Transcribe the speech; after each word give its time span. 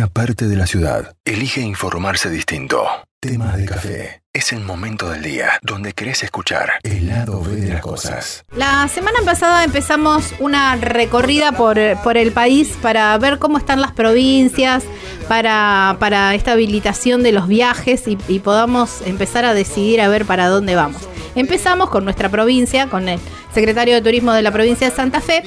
una 0.00 0.08
parte 0.08 0.48
de 0.48 0.56
la 0.56 0.66
ciudad 0.66 1.14
elige 1.26 1.60
informarse 1.60 2.30
distinto. 2.30 2.86
Tema 3.20 3.54
de 3.54 3.66
café. 3.66 4.19
Es 4.32 4.52
el 4.52 4.60
momento 4.60 5.10
del 5.10 5.22
día 5.24 5.58
donde 5.60 5.92
querés 5.92 6.22
escuchar 6.22 6.74
el 6.84 7.08
lado 7.08 7.40
B 7.42 7.56
de 7.56 7.70
las 7.70 7.80
cosas. 7.80 8.44
La 8.54 8.86
semana 8.86 9.18
pasada 9.24 9.64
empezamos 9.64 10.34
una 10.38 10.76
recorrida 10.76 11.50
por, 11.50 11.76
por 12.04 12.16
el 12.16 12.30
país 12.30 12.78
para 12.80 13.18
ver 13.18 13.40
cómo 13.40 13.58
están 13.58 13.80
las 13.80 13.90
provincias, 13.90 14.84
para, 15.26 15.96
para 15.98 16.36
esta 16.36 16.52
habilitación 16.52 17.24
de 17.24 17.32
los 17.32 17.48
viajes 17.48 18.04
y, 18.06 18.38
podamos 18.38 19.00
empezar 19.04 19.44
a 19.44 19.52
decidir 19.52 20.00
a 20.00 20.08
ver 20.08 20.24
para 20.24 20.46
dónde 20.46 20.76
vamos. 20.76 21.02
Empezamos 21.34 21.90
con 21.90 22.04
nuestra 22.04 22.28
provincia, 22.28 22.88
con 22.88 23.08
el 23.08 23.18
secretario 23.52 23.94
de 23.94 24.02
Turismo 24.02 24.32
de 24.32 24.42
la 24.42 24.52
provincia 24.52 24.90
de 24.90 24.94
Santa 24.94 25.20
Fe. 25.20 25.42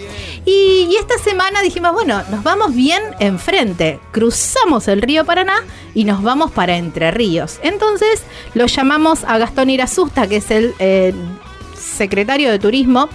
Y, 0.45 0.87
y, 0.89 0.95
esta 0.97 1.17
semana 1.17 1.61
dijimos, 1.61 1.93
bueno, 1.93 2.21
nos 2.31 2.43
vamos 2.43 2.75
bien 2.75 3.01
enfrente. 3.19 3.99
Cruzamos 4.11 4.87
el 4.87 5.01
río 5.01 5.25
Paraná 5.25 5.55
y 5.93 6.05
nos 6.05 6.21
vamos 6.21 6.51
para 6.51 6.77
Entre 6.77 7.11
Ríos. 7.11 7.59
Entonces 7.63 8.23
lo 8.53 8.67
llamamos 8.75 9.23
a 9.25 9.37
Gastón 9.37 9.69
Irasusta, 9.69 10.27
que 10.27 10.37
es 10.37 10.51
el 10.51 10.73
eh, 10.79 11.13
secretario 11.75 12.51
de 12.51 12.59
Turismo 12.59 13.09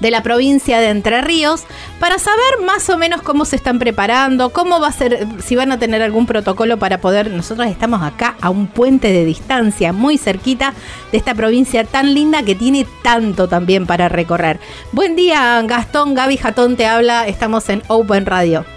de 0.00 0.10
la 0.10 0.22
provincia 0.22 0.78
de 0.78 0.90
Entre 0.90 1.22
Ríos 1.22 1.64
para 1.98 2.18
saber 2.18 2.60
más 2.66 2.88
o 2.90 2.98
menos 2.98 3.22
cómo 3.22 3.44
se 3.46 3.56
están 3.56 3.78
preparando, 3.78 4.50
cómo 4.50 4.78
va 4.78 4.88
a 4.88 4.92
ser, 4.92 5.26
si 5.42 5.56
van 5.56 5.72
a 5.72 5.78
tener 5.78 6.02
algún 6.02 6.26
protocolo 6.26 6.78
para 6.78 7.00
poder. 7.00 7.30
Nosotros 7.30 7.66
estamos 7.68 8.02
acá 8.02 8.36
a 8.40 8.50
un 8.50 8.66
puente 8.66 9.10
de 9.12 9.24
distancia, 9.24 9.92
muy 9.92 10.18
cerquita 10.18 10.74
de 11.12 11.18
esta 11.18 11.34
provincia 11.34 11.84
tan 11.84 12.12
linda 12.14 12.42
que 12.42 12.54
tiene 12.54 12.86
tanto 13.02 13.48
también 13.48 13.86
para 13.86 14.08
recorrer. 14.08 14.60
Buen 14.92 15.16
día, 15.16 15.62
Gastón, 15.62 16.14
Gaby 16.14 16.36
Jatón 16.36 16.76
te 16.76 16.86
habla, 16.86 17.26
estamos 17.26 17.68
en 17.70 17.82
Open 17.88 18.26
Radio. 18.26 18.75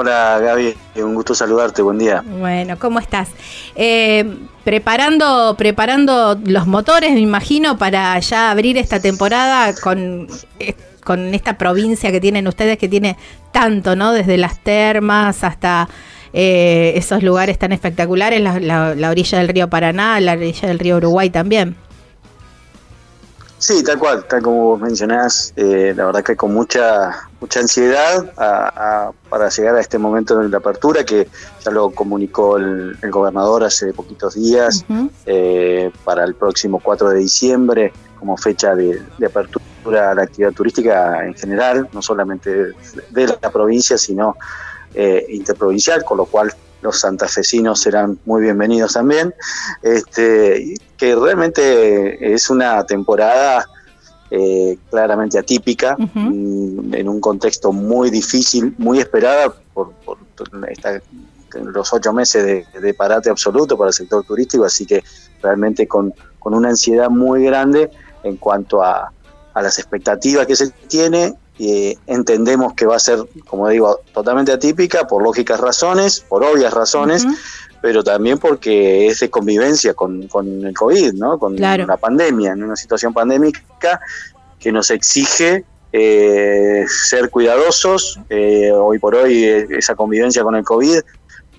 Hola 0.00 0.38
Gaby, 0.38 0.76
un 1.02 1.16
gusto 1.16 1.34
saludarte, 1.34 1.82
buen 1.82 1.98
día. 1.98 2.22
Bueno, 2.24 2.78
¿cómo 2.78 3.00
estás? 3.00 3.30
Eh, 3.74 4.24
preparando, 4.62 5.56
preparando 5.58 6.38
los 6.44 6.68
motores, 6.68 7.14
me 7.14 7.18
imagino, 7.18 7.78
para 7.78 8.16
ya 8.20 8.52
abrir 8.52 8.78
esta 8.78 9.00
temporada 9.00 9.74
con, 9.74 10.28
eh, 10.60 10.76
con 11.02 11.34
esta 11.34 11.58
provincia 11.58 12.12
que 12.12 12.20
tienen 12.20 12.46
ustedes, 12.46 12.78
que 12.78 12.88
tiene 12.88 13.16
tanto, 13.50 13.96
¿no? 13.96 14.12
Desde 14.12 14.36
las 14.36 14.62
termas 14.62 15.42
hasta 15.42 15.88
eh, 16.32 16.92
esos 16.94 17.24
lugares 17.24 17.58
tan 17.58 17.72
espectaculares, 17.72 18.40
la, 18.40 18.60
la, 18.60 18.94
la 18.94 19.10
orilla 19.10 19.38
del 19.38 19.48
río 19.48 19.68
Paraná, 19.68 20.20
la 20.20 20.34
orilla 20.34 20.68
del 20.68 20.78
río 20.78 20.98
Uruguay 20.98 21.28
también. 21.28 21.74
Sí, 23.58 23.82
tal 23.82 23.98
cual, 23.98 24.24
tal 24.28 24.40
como 24.40 24.64
vos 24.64 24.80
mencionás, 24.80 25.52
eh, 25.56 25.92
la 25.96 26.06
verdad 26.06 26.22
que 26.22 26.36
con 26.36 26.54
mucha 26.54 27.28
mucha 27.40 27.60
ansiedad 27.60 28.32
a, 28.36 29.06
a, 29.06 29.12
para 29.28 29.48
llegar 29.48 29.76
a 29.76 29.80
este 29.80 29.98
momento 29.98 30.38
de 30.38 30.48
la 30.48 30.58
apertura 30.58 31.04
que 31.04 31.28
ya 31.64 31.70
lo 31.70 31.90
comunicó 31.90 32.56
el, 32.56 32.96
el 33.00 33.10
gobernador 33.10 33.64
hace 33.64 33.92
poquitos 33.92 34.34
días 34.34 34.84
uh 34.88 34.92
-huh. 34.92 35.10
eh, 35.26 35.90
para 36.04 36.24
el 36.24 36.34
próximo 36.34 36.80
4 36.80 37.10
de 37.10 37.18
diciembre 37.18 37.92
como 38.18 38.36
fecha 38.36 38.74
de, 38.74 39.00
de, 39.18 39.26
apertura 39.26 40.10
a 40.10 40.14
la 40.14 40.22
actividad 40.22 40.52
turística 40.52 41.24
en 41.24 41.34
general, 41.34 41.88
no 41.92 42.02
solamente 42.02 42.50
de, 42.50 42.74
de 43.10 43.26
la 43.40 43.50
provincia, 43.50 43.96
sino 43.96 44.36
eh, 44.94 45.26
interprovincial, 45.28 46.02
con 46.02 46.18
lo 46.18 46.24
cual 46.26 46.52
los 46.82 47.00
santafesinos 47.00 47.80
serán 47.80 48.18
muy 48.24 48.42
bienvenidos 48.42 48.92
también, 48.92 49.34
este, 49.82 50.74
que 50.96 51.14
realmente 51.14 52.32
es 52.32 52.50
una 52.50 52.84
temporada 52.84 53.66
eh, 54.30 54.78
claramente 54.90 55.38
atípica, 55.38 55.96
uh 55.98 56.02
-huh. 56.02 56.94
en 56.94 57.08
un 57.08 57.20
contexto 57.20 57.72
muy 57.72 58.10
difícil, 58.10 58.74
muy 58.78 58.98
esperada 58.98 59.54
por, 59.72 59.92
por 60.04 60.18
esta, 60.68 61.00
los 61.54 61.92
ocho 61.92 62.12
meses 62.12 62.44
de, 62.44 62.80
de, 62.80 62.94
parate 62.94 63.30
absoluto 63.30 63.76
para 63.76 63.88
el 63.88 63.94
sector 63.94 64.24
turístico, 64.24 64.64
así 64.64 64.84
que 64.84 65.02
realmente 65.42 65.88
con, 65.88 66.12
con 66.38 66.54
una 66.54 66.68
ansiedad 66.68 67.08
muy 67.08 67.44
grande 67.44 67.90
en 68.22 68.36
cuanto 68.36 68.82
a, 68.82 69.12
a 69.58 69.62
las 69.62 69.78
expectativas 69.78 70.46
que 70.46 70.56
se 70.56 70.70
tiene 70.88 71.34
eh, 71.60 71.96
entendemos 72.06 72.74
que 72.74 72.86
va 72.86 72.96
a 72.96 73.00
ser, 73.00 73.18
como 73.46 73.68
digo, 73.68 74.00
totalmente 74.12 74.52
atípica 74.52 75.08
por 75.08 75.22
lógicas 75.22 75.58
razones, 75.58 76.20
por 76.20 76.44
obvias 76.44 76.72
razones, 76.72 77.24
uh 77.24 77.28
-huh. 77.28 77.38
pero 77.82 78.04
también 78.04 78.38
porque 78.38 79.08
es 79.08 79.20
de 79.20 79.28
convivencia 79.28 79.92
con, 79.94 80.28
con 80.28 80.64
el 80.64 80.72
COVID, 80.72 81.14
¿no? 81.14 81.36
con 81.38 81.56
claro. 81.56 81.82
una 81.82 81.96
pandemia, 81.96 82.52
en 82.52 82.62
una 82.62 82.76
situación 82.76 83.12
pandémica 83.12 84.00
que 84.60 84.70
nos 84.70 84.90
exige 84.90 85.64
eh, 85.92 86.84
ser 86.86 87.28
cuidadosos. 87.28 88.20
Eh, 88.28 88.70
hoy 88.72 89.00
por 89.00 89.16
hoy 89.16 89.44
esa 89.44 89.96
convivencia 89.96 90.44
con 90.44 90.54
el 90.54 90.62
COVID 90.62 91.00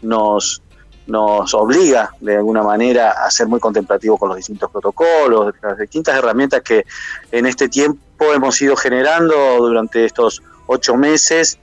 nos, 0.02 0.62
nos 1.10 1.54
obliga 1.54 2.12
de 2.22 2.38
alguna 2.38 2.64
manera 2.64 3.12
a 3.12 3.30
ser 3.32 3.48
muy 3.48 3.60
contemplativos 3.60 4.20
con 4.20 4.30
los 4.30 4.38
distintos 4.38 4.72
protocolos, 4.72 5.54
las 5.62 5.78
distintas 5.78 6.16
herramientas 6.16 6.62
que 6.62 6.86
en 7.32 7.46
este 7.46 7.68
tiempo 7.68 8.34
hemos 8.34 8.62
ido 8.62 8.76
generando 8.76 9.36
durante 9.58 10.06
estos 10.06 10.42
ocho 10.68 10.96
meses, 10.96 11.58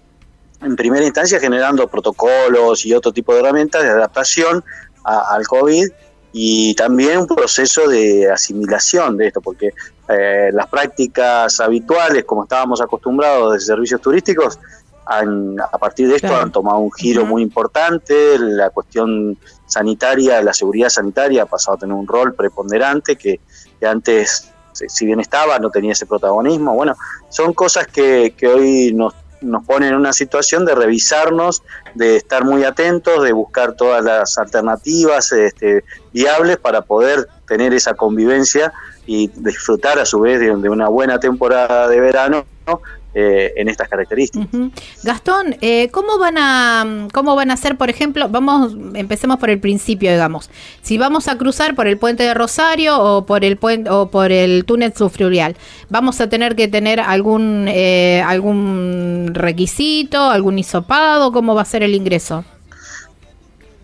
en 0.60 0.74
primera 0.74 1.04
instancia 1.04 1.38
generando 1.38 1.86
protocolos 1.86 2.84
y 2.84 2.94
otro 2.94 3.12
tipo 3.12 3.32
de 3.32 3.40
herramientas 3.40 3.82
de 3.82 3.90
adaptación 3.90 4.64
a, 5.04 5.34
al 5.34 5.46
COVID 5.46 5.88
y 6.32 6.74
también 6.74 7.18
un 7.18 7.26
proceso 7.26 7.88
de 7.88 8.30
asimilación 8.30 9.16
de 9.16 9.28
esto, 9.28 9.40
porque 9.40 9.72
eh, 10.08 10.50
las 10.52 10.66
prácticas 10.66 11.60
habituales, 11.60 12.24
como 12.24 12.42
estábamos 12.42 12.80
acostumbrados 12.82 13.54
de 13.54 13.60
servicios 13.60 14.00
turísticos, 14.00 14.58
han, 15.06 15.56
a 15.60 15.78
partir 15.78 16.08
de 16.08 16.16
esto 16.16 16.28
claro. 16.28 16.42
han 16.42 16.52
tomado 16.52 16.78
un 16.78 16.92
giro 16.92 17.24
muy 17.24 17.42
importante, 17.42 18.38
la 18.38 18.70
cuestión 18.70 19.38
sanitaria, 19.66 20.42
la 20.42 20.52
seguridad 20.52 20.88
sanitaria 20.88 21.44
ha 21.44 21.46
pasado 21.46 21.76
a 21.76 21.80
tener 21.80 21.94
un 21.94 22.06
rol 22.06 22.34
preponderante 22.34 23.16
que, 23.16 23.40
que 23.78 23.86
antes 23.86 24.52
si 24.72 25.06
bien 25.06 25.20
estaba, 25.20 25.58
no 25.58 25.70
tenía 25.70 25.92
ese 25.92 26.06
protagonismo. 26.06 26.74
Bueno, 26.74 26.94
son 27.30 27.54
cosas 27.54 27.86
que, 27.86 28.34
que 28.36 28.46
hoy 28.46 28.92
nos, 28.92 29.14
nos 29.40 29.64
ponen 29.64 29.90
en 29.90 29.94
una 29.96 30.12
situación 30.12 30.64
de 30.64 30.74
revisarnos, 30.74 31.62
de 31.94 32.16
estar 32.16 32.44
muy 32.44 32.64
atentos, 32.64 33.22
de 33.22 33.32
buscar 33.32 33.74
todas 33.74 34.04
las 34.04 34.36
alternativas 34.38 35.32
este, 35.32 35.84
viables 36.12 36.58
para 36.58 36.82
poder 36.82 37.28
tener 37.46 37.72
esa 37.74 37.94
convivencia 37.94 38.72
y 39.06 39.28
disfrutar 39.36 39.98
a 39.98 40.04
su 40.04 40.20
vez 40.20 40.40
de, 40.40 40.54
de 40.54 40.68
una 40.68 40.88
buena 40.88 41.20
temporada 41.20 41.88
de 41.88 42.00
verano 42.00 42.44
¿no? 42.66 42.80
Eh, 43.18 43.54
en 43.56 43.70
estas 43.70 43.88
características. 43.88 44.46
Uh 44.52 44.58
-huh. 44.58 44.70
Gastón, 45.02 45.56
eh, 45.62 45.88
¿cómo 45.90 46.18
van 46.18 46.36
a 46.36 47.08
cómo 47.14 47.34
van 47.34 47.50
a 47.50 47.54
hacer, 47.54 47.78
por 47.78 47.88
ejemplo, 47.88 48.28
vamos, 48.28 48.76
empecemos 48.92 49.38
por 49.38 49.48
el 49.48 49.58
principio, 49.58 50.10
digamos, 50.10 50.50
si 50.82 50.98
vamos 50.98 51.26
a 51.26 51.38
cruzar 51.38 51.74
por 51.74 51.86
el 51.86 51.96
puente 51.96 52.24
de 52.24 52.34
Rosario 52.34 53.00
o 53.00 53.24
por 53.24 53.42
el 53.42 53.56
puente 53.56 53.88
o 53.88 54.10
por 54.10 54.32
el 54.32 54.66
túnel 54.66 54.92
subfluvial, 54.94 55.56
vamos 55.88 56.20
a 56.20 56.28
tener 56.28 56.56
que 56.56 56.68
tener 56.68 57.00
algún 57.00 57.68
eh, 57.68 58.22
algún 58.22 59.30
requisito, 59.32 60.20
algún 60.20 60.58
hisopado, 60.58 61.32
¿cómo 61.32 61.54
va 61.54 61.62
a 61.62 61.64
ser 61.64 61.82
el 61.82 61.94
ingreso? 61.94 62.44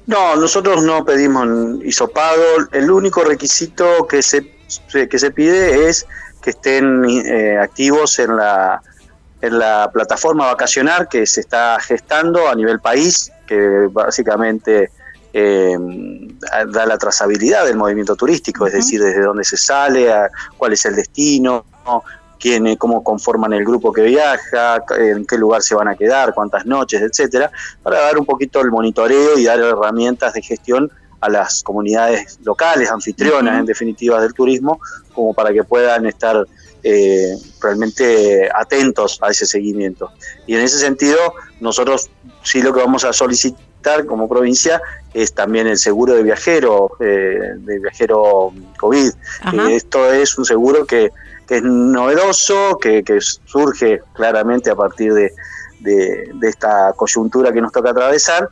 No, 0.04 0.37
nosotros 0.37 0.82
no 0.82 1.06
pedimos 1.06 1.82
hisopado, 1.82 2.44
el 2.71 2.91
único 2.91 3.25
requisito 3.25 4.06
que 4.06 4.21
se 4.21 4.47
que 4.92 5.19
se 5.19 5.31
pide 5.31 5.88
es 5.88 6.06
que 6.42 6.50
estén 6.50 7.03
eh, 7.06 7.56
activos 7.56 8.19
en 8.19 8.37
la 8.37 8.82
en 9.42 9.58
la 9.58 9.91
plataforma 9.92 10.47
vacacional 10.47 11.08
que 11.10 11.26
se 11.26 11.41
está 11.41 11.78
gestando 11.80 12.48
a 12.48 12.54
nivel 12.54 12.80
país, 12.80 13.30
que 13.47 13.88
básicamente 13.91 14.91
eh, 15.34 15.76
da 16.69 16.86
la 16.86 16.97
trazabilidad 16.97 17.66
del 17.66 17.76
movimiento 17.76 18.14
turístico, 18.14 18.66
es 18.69 18.72
decir, 18.72 19.03
desde 19.03 19.20
dónde 19.20 19.42
se 19.42 19.56
sale, 19.56 20.12
a, 20.12 20.30
cuál 20.56 20.75
es 20.75 20.84
el 20.84 20.94
destino, 20.94 21.64
quién, 22.38 22.76
cómo 22.76 23.03
conforman 23.03 23.53
el 23.53 23.64
grupo 23.64 23.92
que 23.92 24.03
viaja, 24.03 24.84
en 24.97 25.26
qué 25.26 25.36
lugar 25.36 25.60
se 25.62 25.74
van 25.74 25.88
a 25.88 25.97
quedar, 25.97 26.32
cuántas 26.34 26.64
noches, 26.64 27.03
etcétera, 27.03 27.50
para 27.82 28.00
dar 28.00 28.19
un 28.19 28.24
poquito 28.24 28.60
el 28.60 28.71
monitoreo 28.71 29.36
y 29.36 29.44
dar 29.44 29.59
herramientas 29.59 30.34
de 30.34 30.42
gestión 30.42 30.89
a 31.21 31.28
las 31.28 31.65
comunidades 31.65 32.39
locales, 32.44 32.91
anfitrionas 32.91 33.54
uh 33.54 33.56
-huh. 33.56 33.60
en 33.60 33.66
definitiva 33.66 34.21
del 34.21 34.34
turismo, 34.34 34.80
como 35.15 35.34
para 35.34 35.53
que 35.53 35.65
puedan 35.65 36.06
estar 36.06 36.47
eh, 36.84 37.36
realmente 37.60 38.48
atentos 38.54 39.18
a 39.22 39.30
ese 39.30 39.46
seguimiento. 39.46 40.10
Y 40.46 40.54
en 40.54 40.62
ese 40.62 40.78
sentido, 40.78 41.18
nosotros 41.60 42.10
sí 42.42 42.60
lo 42.60 42.72
que 42.72 42.80
vamos 42.80 43.04
a 43.04 43.12
solicitar 43.12 44.04
como 44.06 44.28
provincia 44.28 44.80
es 45.14 45.32
también 45.32 45.66
el 45.66 45.78
seguro 45.78 46.14
de 46.14 46.22
viajero, 46.22 46.96
eh, 47.00 47.38
de 47.56 47.78
viajero 47.78 48.52
COVID. 48.78 49.08
Eh, 49.08 49.74
esto 49.74 50.12
es 50.12 50.38
un 50.38 50.44
seguro 50.44 50.86
que, 50.86 51.10
que 51.46 51.56
es 51.56 51.62
novedoso, 51.62 52.78
que, 52.80 53.02
que, 53.02 53.20
surge 53.20 54.00
claramente 54.14 54.70
a 54.70 54.76
partir 54.76 55.12
de, 55.14 55.32
de, 55.80 56.30
de 56.34 56.48
esta 56.48 56.92
coyuntura 56.94 57.52
que 57.52 57.60
nos 57.60 57.72
toca 57.72 57.90
atravesar 57.90 58.48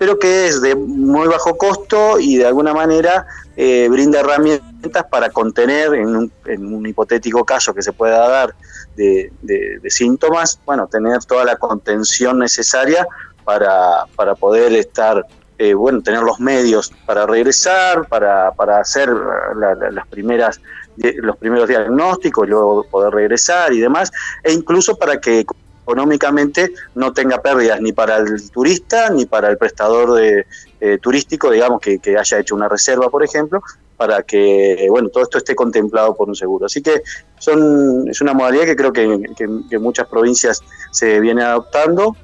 pero 0.00 0.18
que 0.18 0.46
es 0.46 0.62
de 0.62 0.74
muy 0.74 1.28
bajo 1.28 1.58
costo 1.58 2.18
y 2.18 2.38
de 2.38 2.46
alguna 2.46 2.72
manera 2.72 3.26
eh, 3.54 3.86
brinda 3.90 4.20
herramientas 4.20 5.04
para 5.10 5.28
contener 5.28 5.92
en 5.92 6.16
un, 6.16 6.32
en 6.46 6.72
un, 6.72 6.86
hipotético 6.86 7.44
caso 7.44 7.74
que 7.74 7.82
se 7.82 7.92
pueda 7.92 8.26
dar 8.26 8.54
de, 8.96 9.30
de, 9.42 9.90
síntomas, 9.90 10.58
bueno, 10.64 10.86
tener 10.86 11.22
toda 11.26 11.44
la 11.44 11.56
contención 11.56 12.38
necesaria 12.38 13.06
para, 13.44 14.06
para 14.16 14.34
poder 14.36 14.72
estar 14.72 15.26
eh, 15.58 15.74
bueno, 15.74 16.00
tener 16.00 16.22
los 16.22 16.40
medios 16.40 16.90
para 17.04 17.26
regresar, 17.26 18.08
para, 18.08 18.52
para 18.52 18.80
hacer 18.80 19.10
las 19.10 20.06
primeras, 20.06 20.62
los 20.96 21.36
primeros 21.36 21.68
diagnósticos, 21.68 22.48
luego 22.48 22.84
poder 22.84 23.12
regresar 23.12 23.74
y 23.74 23.80
demás, 23.80 24.10
e 24.44 24.54
incluso 24.54 24.96
para 24.96 25.20
que 25.20 25.44
económicamente 25.82 26.72
no 26.94 27.12
tenga 27.12 27.40
pérdidas 27.42 27.80
ni 27.80 27.92
para 27.92 28.18
el 28.18 28.50
turista 28.50 29.10
ni 29.10 29.26
para 29.26 29.48
el 29.48 29.58
prestador 29.58 30.14
de, 30.14 30.46
eh, 30.80 30.98
turístico, 30.98 31.50
digamos, 31.50 31.80
que, 31.80 32.00
haya 32.18 32.38
hecho 32.38 32.54
una 32.54 32.68
reserva, 32.68 33.10
por 33.10 33.22
ejemplo, 33.22 33.62
para 33.96 34.22
que 34.22 34.86
bueno 34.88 35.10
todo 35.10 35.24
esto 35.24 35.38
esté 35.38 35.54
contemplado 35.54 36.16
por 36.16 36.28
un 36.28 36.34
seguro. 36.34 36.66
Así 36.66 36.80
que 36.80 37.02
son 37.38 38.08
es 38.08 38.20
una 38.20 38.32
modalidad 38.32 38.64
que 38.64 38.76
creo 38.76 38.92
que, 38.92 39.22
que, 39.36 39.78
muchas 39.78 40.06
provincias 40.06 40.60
se 40.90 41.20
viene 41.20 41.42
adoptando 41.42 42.16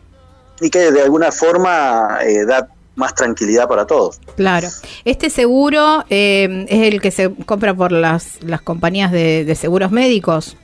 y 0.60 0.70
que 0.70 0.90
de 0.90 1.02
alguna 1.02 1.30
forma 1.32 2.18
eh, 2.22 2.46
da 2.46 2.68
más 2.94 3.14
tranquilidad 3.14 3.68
para 3.68 3.86
todos. 3.86 4.18
Claro. 4.36 4.68
Este 5.04 5.30
seguro 5.30 6.04
eh, 6.08 6.64
es 6.68 6.92
el 6.92 7.00
que 7.00 7.10
se 7.10 7.32
compra 7.44 7.74
por 7.74 7.92
las, 7.92 8.42
las 8.42 8.62
compañías 8.62 9.12
de, 9.12 9.54
seguros 9.54 9.92
médicos. 9.92 10.56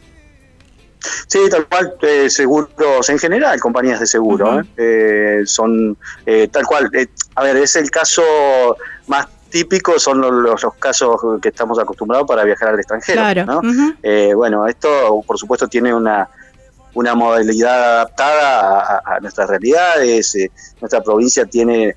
Sí, 1.27 1.39
tal 1.51 1.67
cual, 1.67 1.95
eh, 2.03 2.31
seguros 2.31 3.09
en 3.09 3.19
general, 3.19 3.59
compañías 3.61 4.01
de 4.01 4.07
seguro, 4.07 4.63
eh, 4.77 5.43
son 5.45 5.97
tal 6.51 6.67
cual. 6.67 6.91
a 7.35 7.43
ver, 7.43 7.57
es 7.57 7.77
el 7.77 7.91
caso 7.91 8.23
más 9.07 9.27
típico, 9.51 9.99
son 9.99 10.21
los, 10.21 10.33
los, 10.33 10.75
casos 10.79 11.21
que 11.41 11.49
estamos 11.49 11.79
acostumbrados 11.79 12.27
para 12.27 12.45
viajar 12.45 12.71
al 12.71 12.79
extranjero. 12.79 13.21
Claro. 13.21 13.61
bueno, 14.37 14.67
esto 14.67 15.23
por 15.27 15.39
supuesto 15.39 15.69
tiene 15.69 15.93
una, 15.93 16.29
una 16.95 17.15
modalidad 17.15 17.95
adaptada 17.95 18.81
a, 18.81 19.17
a 19.17 19.21
nuestras 19.21 19.49
realidades. 19.49 20.37
nuestra 20.81 21.03
provincia 21.03 21.45
tiene 21.45 21.97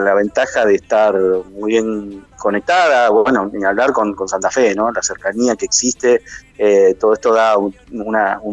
la, 0.00 0.14
ventaja 0.14 0.64
de 0.64 0.74
estar 0.74 1.14
muy 1.14 1.72
bien 1.72 2.24
conectada, 2.38 3.10
bueno, 3.10 3.50
ni 3.52 3.64
hablar 3.64 3.92
con, 3.92 4.16
Santa 4.28 4.50
Fe, 4.50 4.74
¿no? 4.74 4.90
La 4.90 5.02
cercanía 5.02 5.56
que 5.56 5.64
existe, 5.64 6.22
eh, 6.58 6.94
todo 6.98 7.14
esto 7.14 7.32
da 7.32 7.56
un, 7.58 7.74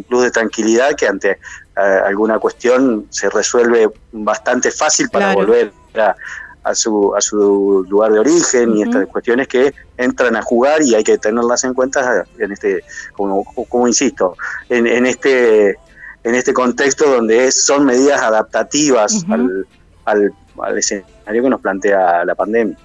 plus 0.08 0.24
de 0.24 0.32
tranquilidad 0.32 0.96
que 0.96 1.08
ante 1.08 1.32
eh, 1.32 2.02
alguna 2.06 2.40
cuestión 2.40 3.08
se 3.10 3.30
resuelve 3.30 3.90
bastante 4.12 4.72
fácil 4.72 5.10
para 5.10 5.34
volver 5.34 5.72
a, 6.64 6.76
su, 6.76 7.16
a 7.16 7.22
su 7.22 7.86
lugar 7.90 8.12
de 8.12 8.20
origen 8.20 8.76
y 8.76 8.84
estas 8.84 9.08
cuestiones 9.08 9.48
que 9.48 9.74
entran 9.98 10.36
a 10.36 10.42
jugar 10.42 10.82
y 10.82 10.96
hay 10.96 11.04
que 11.04 11.18
tenerlas 11.18 11.64
en 11.64 11.74
cuenta 11.74 12.26
en 12.38 12.52
este, 12.52 12.84
como, 13.14 13.44
como 13.44 13.88
insisto, 13.88 14.36
en, 14.70 14.88
en 14.88 15.06
este 15.06 15.78
en 16.24 16.36
este 16.36 16.54
contexto 16.54 17.10
donde 17.10 17.50
son 17.50 17.86
medidas 17.86 18.22
adaptativas 18.22 19.26
al, 19.30 19.66
al, 20.04 20.34
al 20.62 20.78
escenario 20.78 21.19
que 21.34 21.50
nos 21.50 21.62
plantea 21.62 22.26
la 22.26 22.36
pandemia. 22.36 22.78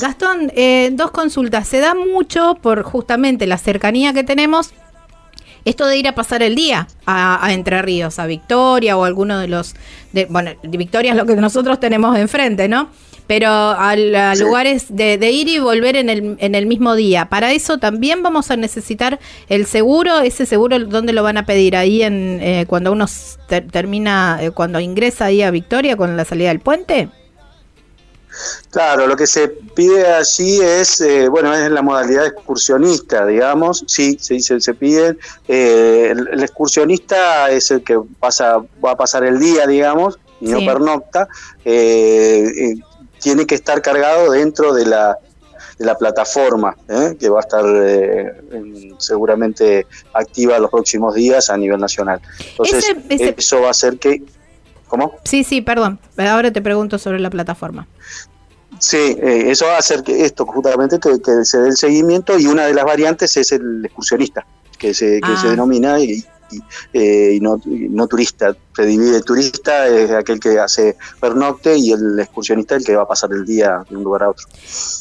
Gastón, 0.00 0.52
eh, 0.54 0.90
dos 0.92 1.10
consultas. 1.10 1.68
Se 1.68 1.80
da 1.80 1.94
mucho 1.94 2.56
por 2.60 2.82
justamente 2.82 3.46
la 3.46 3.58
cercanía 3.58 4.12
que 4.12 4.24
tenemos 4.24 4.72
esto 5.64 5.86
de 5.86 5.96
ir 5.96 6.08
a 6.08 6.14
pasar 6.14 6.42
el 6.42 6.54
día 6.54 6.88
a, 7.06 7.48
Entre 7.52 7.80
Ríos, 7.80 8.18
a 8.18 8.26
Victoria 8.26 8.96
o 8.98 9.04
alguno 9.04 9.38
de 9.38 9.48
los... 9.48 9.74
De, 10.12 10.26
bueno, 10.26 10.50
Victoria 10.62 11.12
es 11.12 11.16
lo 11.16 11.24
que 11.24 11.36
nosotros 11.36 11.80
tenemos 11.80 12.18
enfrente, 12.18 12.68
¿no? 12.68 12.90
pero 13.26 13.48
a, 13.48 13.96
lugares 14.36 14.94
de, 14.94 15.30
ir 15.30 15.48
y 15.48 15.58
volver 15.58 15.96
en 15.96 16.10
el, 16.10 16.36
en 16.38 16.54
el 16.54 16.66
mismo 16.66 16.94
día. 16.94 17.26
Para 17.30 17.52
eso 17.52 17.78
también 17.78 18.22
vamos 18.22 18.50
a 18.50 18.56
necesitar 18.56 19.18
el 19.48 19.66
seguro. 19.66 20.20
Ese 20.20 20.44
seguro, 20.44 20.78
¿dónde 20.80 21.14
lo 21.14 21.22
van 21.22 21.38
a 21.38 21.46
pedir? 21.46 21.74
Ahí 21.76 22.02
en 22.02 22.38
eh, 22.42 22.66
cuando 22.68 22.92
uno 22.92 23.06
termina, 23.72 24.38
eh, 24.42 24.50
cuando 24.50 24.78
ingresa 24.78 25.26
ahí 25.26 25.40
a 25.40 25.50
Victoria 25.50 25.96
con 25.96 26.16
la 26.16 26.26
salida 26.26 26.48
del 26.48 26.60
puente. 26.60 27.08
Claro, 28.70 29.06
lo 29.06 29.16
que 29.16 29.26
se 29.26 29.48
pide 29.48 30.06
allí 30.06 30.60
es, 30.60 31.00
eh, 31.00 31.28
bueno, 31.28 31.54
es 31.54 31.70
la 31.70 31.82
modalidad 31.82 32.26
excursionista, 32.26 33.26
digamos, 33.26 33.84
sí, 33.86 34.18
sí 34.20 34.40
se, 34.40 34.60
se 34.60 34.74
pide. 34.74 35.16
el, 35.48 36.42
excursionista 36.42 37.50
es 37.50 37.70
el 37.70 37.84
que 37.84 38.00
pasa, 38.18 38.58
va 38.84 38.92
a 38.92 38.96
pasar 38.96 39.24
el 39.24 39.38
día, 39.38 39.66
digamos, 39.66 40.18
y 40.40 40.48
no 40.48 40.58
pernocta. 40.58 41.28
Eh, 41.64 42.74
tiene 43.20 43.46
que 43.46 43.54
estar 43.54 43.80
cargado 43.80 44.32
dentro 44.32 44.74
de 44.74 44.84
la, 44.84 45.18
de 45.78 45.86
la 45.86 45.96
plataforma, 45.96 46.76
¿eh? 46.88 47.16
que 47.18 47.28
va 47.28 47.38
a 47.38 47.40
estar 47.40 47.64
eh, 47.66 48.32
seguramente 48.98 49.86
activa 50.12 50.58
los 50.58 50.70
próximos 50.70 51.14
días 51.14 51.48
a 51.50 51.56
nivel 51.56 51.80
nacional. 51.80 52.20
Entonces, 52.50 52.94
eso 53.08 53.60
va 53.60 53.68
a 53.68 53.70
hacer 53.70 53.98
que... 53.98 54.22
¿Cómo? 54.94 55.16
Sí, 55.24 55.42
sí, 55.42 55.60
perdón. 55.60 55.98
Ahora 56.16 56.52
te 56.52 56.62
pregunto 56.62 56.98
sobre 56.98 57.18
la 57.18 57.28
plataforma. 57.28 57.88
Sí, 58.78 58.96
eh, 58.96 59.50
eso 59.50 59.66
va 59.66 59.74
a 59.74 59.78
hacer 59.78 60.04
que 60.04 60.24
esto 60.24 60.46
justamente 60.46 61.00
que, 61.00 61.44
se 61.44 61.58
dé 61.58 61.68
el 61.70 61.76
seguimiento 61.76 62.38
y 62.38 62.46
una 62.46 62.66
de 62.66 62.74
las 62.74 62.84
variantes 62.84 63.36
es 63.36 63.50
el 63.50 63.84
excursionista, 63.84 64.46
que 64.78 64.94
se, 64.94 65.20
que 65.20 65.36
se 65.36 65.48
ah. 65.48 65.50
denomina 65.50 65.98
y, 65.98 66.24
eh, 66.92 67.32
y, 67.34 67.40
no, 67.40 67.60
no, 67.64 68.06
turista. 68.06 68.56
Se 68.76 68.86
divide 68.86 69.20
turista, 69.22 69.88
es 69.88 70.12
aquel 70.12 70.38
que 70.38 70.60
hace 70.60 70.96
pernocte 71.20 71.76
y 71.76 71.90
el 71.90 72.20
excursionista 72.20 72.76
el 72.76 72.84
que 72.84 72.94
va 72.94 73.02
a 73.02 73.08
pasar 73.08 73.32
el 73.32 73.44
día 73.44 73.84
de 73.90 73.96
un 73.96 74.04
lugar 74.04 74.22
a 74.22 74.30
otro. 74.30 74.46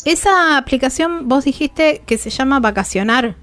Esa 0.06 0.58
aplicación 0.58 1.28
vos 1.30 1.46
dijiste 1.46 2.02
que 2.08 2.18
se 2.18 2.32
llama 2.32 2.60
Vacacionar. 2.60 3.36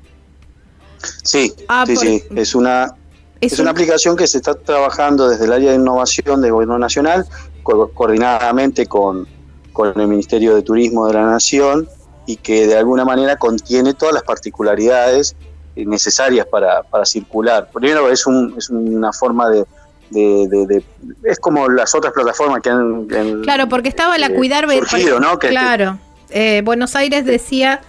Sí, 1.22 1.52
ah, 1.68 1.84
sí, 1.86 1.96
sí, 1.96 2.24
es 2.34 2.56
una 2.56 2.96
es, 3.40 3.58
una 3.58 3.70
aplicación 3.70 4.16
que 4.16 4.26
se 4.26 4.38
está 4.38 4.54
trabajando 4.54 5.28
desde 5.28 5.44
el 5.44 5.52
área 5.52 5.70
de 5.70 5.76
innovación 5.76 6.40
del 6.40 6.52
Gobierno 6.52 6.78
Nacional, 6.78 7.26
coordinadamente 7.62 8.86
con, 8.86 9.26
con 9.72 9.98
el 9.98 10.08
Ministerio 10.08 10.54
de 10.54 10.62
Turismo 10.62 11.06
de 11.06 11.14
la 11.14 11.24
Nación 11.24 11.88
y 12.26 12.36
que 12.36 12.66
de 12.66 12.76
alguna 12.76 13.04
manera 13.04 13.36
contiene 13.36 13.94
todas 13.94 14.14
las 14.14 14.22
particularidades 14.22 15.36
eh, 15.76 15.84
necesarias 15.86 16.46
para, 16.46 16.82
para 16.82 17.04
circular. 17.04 17.68
Primero 17.72 18.10
es, 18.10 18.26
un, 18.26 18.54
es 18.56 18.70
una 18.70 19.12
forma 19.12 19.48
de, 19.48 19.64
de, 20.10 20.82
es 21.24 21.38
como 21.38 21.68
las 21.68 21.94
otras 21.94 22.12
plataformas 22.12 22.60
que 22.62 22.70
han, 22.70 23.06
claro 23.42 23.68
porque 23.68 23.88
estaba 23.88 24.18
la 24.18 24.26
eh, 24.26 24.34
cuidar 24.34 24.68
surgido, 24.68 25.20
¿no? 25.20 25.38
claro 25.38 25.98
eh, 26.30 26.62
Buenos 26.64 26.96
Aires 26.96 27.24
decía 27.24 27.80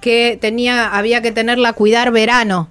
que 0.00 0.38
tenía 0.40 0.88
había 0.88 1.22
que 1.22 1.30
tenerla 1.30 1.72
cuidar 1.72 2.10
verano 2.10 2.68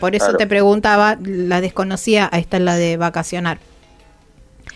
por 0.00 0.14
eso 0.14 0.34
te 0.34 0.46
preguntaba 0.46 1.18
la 1.20 1.60
desconocía 1.60 2.28
ahí 2.32 2.40
está 2.40 2.58
la 2.58 2.76
de 2.76 2.96
vacacionar. 2.96 3.58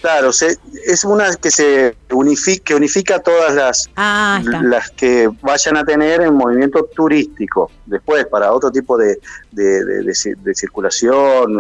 Claro, 0.01 0.31
es 0.31 1.05
una 1.05 1.35
que 1.37 1.51
se 1.51 1.97
unifica, 2.11 2.65
que 2.65 2.75
unifica 2.75 3.19
todas 3.19 3.55
las, 3.55 3.91
ah, 3.97 4.41
las 4.45 4.91
que 4.93 5.29
vayan 5.43 5.77
a 5.77 5.85
tener 5.85 6.21
en 6.21 6.35
movimiento 6.35 6.85
turístico. 6.95 7.71
Después, 7.85 8.27
para 8.27 8.53
otro 8.53 8.71
tipo 8.71 8.97
de, 8.97 9.19
de, 9.51 10.55
circulación, 10.55 11.59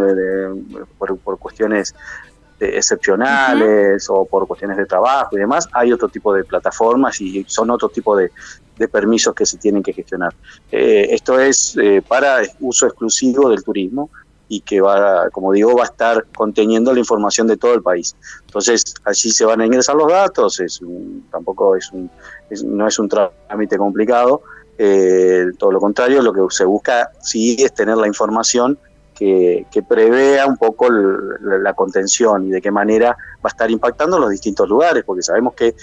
por, 0.99 1.38
cuestiones 1.38 1.95
excepcionales 2.61 4.07
o 4.09 4.25
por 4.25 4.47
cuestiones 4.47 4.76
de 4.76 4.87
trabajo 4.87 5.37
y 5.37 5.40
demás, 5.40 5.69
hay 5.73 5.93
otro 5.93 6.09
tipo 6.09 6.33
de 6.33 6.45
plataformas 6.45 7.21
y 7.21 7.45
son 7.49 7.71
otro 7.71 7.88
tipo 7.88 8.17
de, 8.17 8.31
permisos 8.87 9.35
que 9.35 9.45
se 9.45 9.59
tienen 9.59 9.83
que 9.83 9.93
gestionar. 9.93 10.33
Eh, 10.71 11.09
esto 11.11 11.41
es 11.41 11.77
eh, 11.77 12.03
para 12.07 12.43
uso 12.61 12.87
exclusivo 12.87 13.51
del 13.51 13.65
turismo 13.65 14.11
y 14.49 14.61
que 14.61 14.81
va, 14.81 15.29
como 15.31 15.53
digo, 15.53 15.75
va 15.75 15.83
a 15.83 15.87
estar 15.87 16.27
conteniendo 16.35 16.93
la 16.93 17.01
información 17.01 17.47
de 17.47 17.57
todo 17.57 17.75
el 17.75 17.83
país. 17.83 18.17
Entonces, 18.47 18.95
allí 19.05 19.31
se 19.31 19.45
van 19.45 19.61
a 19.61 19.67
ingresar 19.67 19.97
los 19.97 20.09
datos, 20.09 20.61
es 20.61 20.81
tampoco 21.31 21.77
es 21.77 21.91
un, 21.93 22.11
no 22.65 22.87
es 22.87 22.99
un 22.99 23.09
trámite 23.09 23.77
complicado, 23.77 24.43
eh, 24.79 25.47
todo 25.59 25.73
lo 25.73 25.81
contrario, 25.81 26.23
lo 26.23 26.33
que 26.33 26.41
se 26.55 26.65
busca 26.65 27.11
sí 27.21 27.57
es 27.59 27.75
tener 27.75 27.97
la 27.97 28.07
información 28.07 28.79
que, 29.15 29.67
que 29.73 29.83
prevea 29.83 30.47
un 30.47 30.57
poco 30.57 30.89
la 30.89 31.75
contención 31.75 32.47
y 32.47 32.51
de 32.51 32.63
qué 32.63 32.71
manera 32.71 33.17
va 33.39 33.43
a 33.45 33.49
estar 33.49 33.69
impactando 33.71 34.19
los 34.19 34.31
distintos 34.31 34.69
lugares, 34.69 35.03
porque 35.05 35.23
sabemos 35.23 35.55
que 35.55 35.75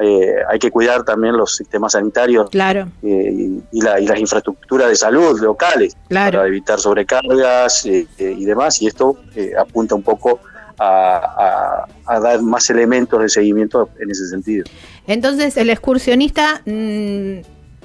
eh, 0.00 0.34
hay 0.48 0.58
que 0.58 0.70
cuidar 0.70 1.04
también 1.04 1.36
los 1.36 1.56
sistemas 1.56 1.92
sanitarios 1.92 2.48
claro. 2.48 2.88
Eh, 3.02 3.60
y, 3.70 3.82
las 3.82 4.18
infraestructuras 4.18 4.88
de 4.88 4.96
salud 4.96 5.38
locales 5.40 5.94
para 6.08 6.46
evitar 6.46 6.80
sobrecargas 6.80 7.84
eh, 7.84 8.06
y 8.18 8.44
demás. 8.44 8.80
Y 8.80 8.86
esto 8.86 9.18
apunta 9.58 9.94
un 9.94 10.02
poco 10.02 10.40
a, 10.78 11.86
dar 12.06 12.40
más 12.40 12.70
elementos 12.70 13.20
de 13.20 13.28
seguimiento 13.28 13.90
en 13.98 14.10
ese 14.10 14.26
sentido. 14.28 14.64
Entonces, 15.06 15.56
el 15.58 15.68
excursionista, 15.68 16.62
mm, 16.64 17.40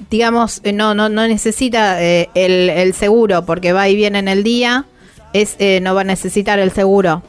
digamos, 0.08 0.62
no, 0.72 0.94
no, 0.94 1.10
no 1.10 1.28
necesita 1.28 2.00
el, 2.00 2.70
el, 2.70 2.94
seguro 2.94 3.44
porque 3.44 3.74
va 3.74 3.88
y 3.88 3.96
viene 3.96 4.20
en 4.20 4.28
el 4.28 4.42
día, 4.42 4.86
es 5.34 5.56
no 5.82 5.94
va 5.94 6.00
a 6.00 6.04
necesitar 6.04 6.58
el 6.58 6.70
seguro. 6.70 7.22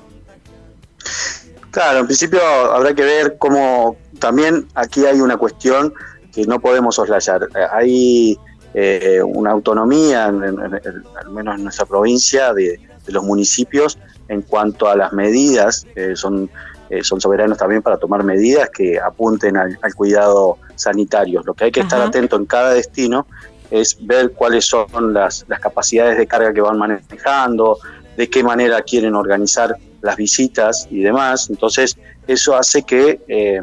Claro, 1.77 1.99
en 1.99 2.05
principio 2.07 2.41
habrá 2.41 2.95
que 2.95 3.03
ver 3.03 3.35
cómo, 3.37 3.97
también 4.19 4.67
aquí 4.75 5.05
hay 5.05 5.21
una 5.21 5.37
cuestión 5.37 5.93
que 6.33 6.45
no 6.45 6.59
podemos 6.59 6.95
soslayar. 6.95 7.47
Hay 7.71 8.37
eh, 8.73 9.21
una 9.23 9.51
autonomía, 9.51 10.25
al 10.25 11.31
menos 11.31 11.55
en 11.55 11.63
nuestra 11.63 11.85
provincia, 11.85 12.53
de, 12.53 12.79
los 13.07 13.23
municipios 13.23 13.97
en 14.27 14.41
cuanto 14.41 14.89
a 14.89 14.95
las 14.95 15.13
medidas. 15.13 15.85
son 16.15 16.49
eh, 16.89 17.03
son 17.03 17.19
soberanos 17.19 17.57
también 17.57 17.81
para 17.81 17.97
tomar 17.97 18.23
medidas 18.23 18.69
que 18.69 18.99
apunten 18.99 19.57
al, 19.57 19.77
cuidado 19.95 20.57
sanitario. 20.75 21.41
Lo 21.45 21.53
que 21.53 21.65
hay 21.65 21.71
que 21.71 21.81
estar 21.81 22.01
atento 22.01 22.37
en 22.37 22.45
cada 22.45 22.73
destino 22.73 23.27
es 23.69 23.97
ver 23.99 24.31
cuáles 24.31 24.65
son 24.65 25.13
las, 25.13 25.45
capacidades 25.59 26.17
de 26.17 26.27
carga 26.27 26.53
que 26.53 26.61
van 26.61 26.77
manejando, 26.77 27.79
de 28.15 28.29
qué 28.29 28.41
manera 28.41 28.81
quieren 28.81 29.15
organizar 29.15 29.75
las 30.01 30.15
visitas 30.15 30.87
y 30.89 31.01
demás. 31.01 31.49
Entonces, 31.49 31.97
eso 32.25 32.55
hace 32.55 32.83
que, 32.83 33.19
eh, 33.27 33.61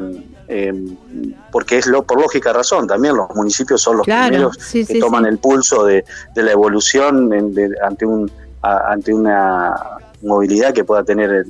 eh, 0.56 0.73
porque 1.50 1.78
es 1.78 1.87
lo, 1.88 2.04
por 2.04 2.20
lógica 2.20 2.52
razón, 2.52 2.87
también 2.87 3.16
los 3.16 3.28
municipios 3.34 3.82
son 3.82 3.96
los 3.96 4.06
primeros 4.06 4.56
que 4.56 5.00
toman 5.00 5.26
el 5.26 5.38
pulso 5.38 5.84
de, 5.84 6.04
la 6.37 6.52
evolución 6.52 7.28
ante, 7.82 8.06
un, 8.06 8.30
ante 8.62 9.12
una 9.12 9.75
movilidad 10.23 10.73
que 10.73 10.84
pueda 10.84 11.02
tener 11.02 11.44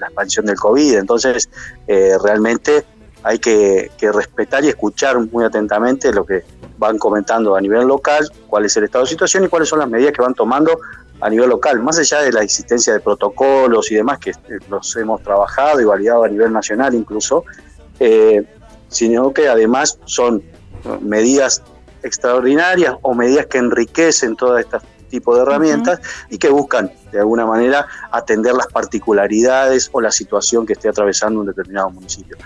la 0.00 0.06
expansión 0.06 0.46
del 0.46 0.56
COVID. 0.56 0.96
Entonces, 0.96 1.48
eh, 1.86 2.16
realmente 2.20 2.84
hay 3.22 3.38
que, 3.38 3.88
respetar 4.12 4.64
y 4.64 4.68
escuchar 4.68 5.16
muy 5.30 5.44
atentamente 5.44 6.12
lo 6.12 6.26
que 6.26 6.42
van 6.78 6.98
comentando 6.98 7.54
a 7.54 7.60
nivel 7.60 7.86
local, 7.86 8.28
cuál 8.48 8.64
es 8.64 8.76
el 8.76 8.82
estado 8.82 9.04
de 9.04 9.10
situación 9.10 9.44
y 9.44 9.48
cuáles 9.48 9.68
son 9.68 9.78
las 9.78 9.88
medidas 9.88 10.12
que 10.12 10.22
van 10.22 10.34
tomando 10.34 10.76
a 11.20 11.30
nivel 11.30 11.48
local, 11.48 11.80
más 11.80 12.00
allá 12.00 12.20
de 12.22 12.32
la 12.32 12.42
existencia 12.42 12.92
de 12.92 12.98
protocolos 12.98 13.92
y 13.92 13.94
demás 13.94 14.18
que 14.18 14.30
eh, 14.30 14.58
los 14.68 14.96
hemos 14.96 15.22
trabajado 15.22 15.80
y 15.80 15.84
validado 15.84 16.24
a 16.24 16.28
nivel 16.28 16.52
nacional 16.52 16.94
incluso, 16.94 17.44
eh, 18.02 18.44
sino 18.88 19.32
que 19.32 19.48
además 19.48 19.98
son 20.04 20.42
medidas 21.00 21.62
extraordinarias 22.02 22.96
o 23.02 23.14
medidas 23.14 23.46
que 23.46 23.58
enriquecen 23.58 24.34
todas 24.34 24.64
estas 24.64 24.82
tipo 25.12 25.36
de 25.36 25.42
herramientas 25.42 26.00
y 26.30 26.38
que 26.38 26.48
buscan 26.48 26.90
de 27.12 27.20
alguna 27.20 27.44
manera 27.44 27.86
atender 28.10 28.54
las 28.54 28.66
particularidades 28.68 29.90
o 29.92 30.00
la 30.00 30.10
situación 30.10 30.64
que 30.64 30.72
esté 30.72 30.88
atravesando 30.88 31.40
un 31.40 31.46
determinado 31.46 31.90
municipio. 31.90 32.38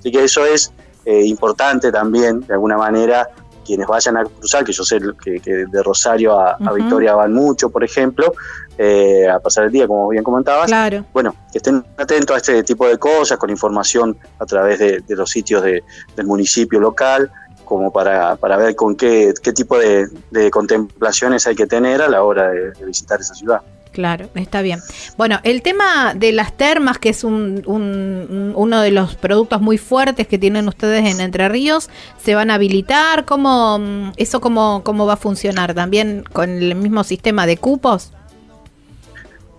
Así 0.00 0.10
que 0.10 0.24
eso 0.24 0.44
es 0.44 0.72
eh, 1.04 1.24
importante 1.24 1.92
también, 1.92 2.40
de 2.40 2.54
alguna 2.54 2.76
manera, 2.76 3.30
quienes 3.68 3.86
vayan 3.86 4.16
a 4.16 4.24
cruzar, 4.24 4.64
que 4.64 4.72
yo 4.72 4.82
sé 4.82 4.98
que, 5.22 5.66
de 5.70 5.82
Rosario 5.82 6.40
a, 6.40 6.56
Victoria 6.74 7.14
van 7.14 7.34
mucho, 7.34 7.68
por 7.68 7.84
ejemplo, 7.84 8.32
eh, 8.78 9.28
a 9.28 9.38
pasar 9.40 9.64
el 9.64 9.70
día, 9.70 9.86
como 9.86 10.08
bien 10.08 10.24
comentabas. 10.24 10.70
Bueno, 11.12 11.34
que 11.52 11.58
estén 11.58 11.84
atentos 11.98 12.34
a 12.34 12.38
este 12.38 12.62
tipo 12.62 12.88
de 12.88 12.96
cosas, 12.96 13.36
con 13.36 13.50
información 13.50 14.16
a 14.38 14.46
través 14.46 14.78
de, 14.78 15.02
los 15.08 15.28
sitios 15.28 15.62
del 15.62 15.82
municipio 16.26 16.80
local, 16.80 17.30
como 17.66 17.92
para, 17.92 18.36
para 18.36 18.56
ver 18.56 18.74
con 18.74 18.96
qué, 18.96 19.34
qué 19.42 19.52
tipo 19.52 19.76
de, 19.78 20.08
contemplaciones 20.50 21.46
hay 21.46 21.54
que 21.54 21.66
tener 21.66 22.00
a 22.00 22.08
la 22.08 22.22
hora 22.22 22.48
de, 22.48 22.72
visitar 22.86 23.20
esa 23.20 23.34
ciudad. 23.34 23.60
Claro, 23.92 24.28
está 24.34 24.62
bien. 24.62 24.80
Bueno, 25.16 25.40
el 25.42 25.62
tema 25.62 26.14
de 26.14 26.32
las 26.32 26.56
termas, 26.56 26.98
que 26.98 27.08
es 27.08 27.24
un, 27.24 27.62
uno 27.66 28.80
de 28.80 28.90
los 28.90 29.16
productos 29.16 29.60
muy 29.60 29.78
fuertes 29.78 30.26
que 30.26 30.38
tienen 30.38 30.68
ustedes 30.68 31.04
en 31.12 31.20
Entre 31.20 31.48
Ríos, 31.48 31.90
¿se 32.22 32.34
van 32.34 32.50
a 32.50 32.54
habilitar? 32.54 33.24
¿Cómo, 33.24 34.12
¿Eso 34.16 34.40
cómo, 34.40 34.82
cómo 34.84 35.06
va 35.06 35.14
a 35.14 35.16
funcionar? 35.16 35.74
¿También 35.74 36.24
con 36.32 36.50
el 36.50 36.74
mismo 36.74 37.02
sistema 37.04 37.46
de 37.46 37.56
cupos? 37.56 38.12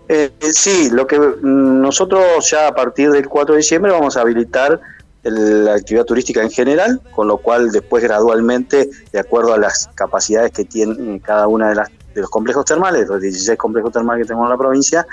Eh, 0.08 0.32
sí, 0.40 0.90
lo 0.92 1.06
que 1.06 1.20
nosotros 1.42 2.50
ya 2.50 2.68
a 2.68 2.74
partir 2.74 3.12
del 3.12 3.28
4 3.28 3.54
de 3.54 3.58
diciembre 3.60 3.92
vamos 3.92 4.18
a 4.18 4.22
habilitar 4.22 4.82
la 5.24 5.76
actividad 5.76 6.06
turística 6.06 6.42
en 6.42 6.50
general, 6.50 7.02
con 7.14 7.28
lo 7.28 7.38
cual 7.38 7.72
después 7.72 8.04
gradualmente, 8.04 8.90
de 9.12 9.20
acuerdo 9.20 9.54
a 9.54 9.58
las 9.58 9.88
capacidades 9.96 10.52
que 10.52 10.66
tiene 10.66 11.20
cada 11.20 11.48
una 11.48 11.70
de, 11.70 11.76
las, 11.76 11.90
de 12.20 12.24
los 12.24 12.30
complejos 12.30 12.66
termales, 12.66 13.08
los 13.08 13.22
16 13.22 13.58
complejos 13.58 13.92
termales 13.92 14.24
que 14.24 14.28
tenemos 14.28 14.46
en 14.46 14.52
la 14.52 14.58
provincia, 14.58 15.08